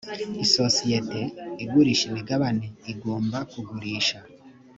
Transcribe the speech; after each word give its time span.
isosiyete 0.45 1.19
igurisha 1.63 2.03
imigabane 2.09 2.65
igomba 2.91 3.37
kugurisha. 3.51 4.17